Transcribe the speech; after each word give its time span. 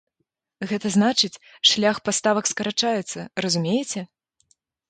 Гэта 0.71 0.87
значыць, 0.95 1.41
шлях 1.73 2.01
паставак 2.09 2.49
скарачаецца, 2.53 3.29
разумееце? 3.47 4.09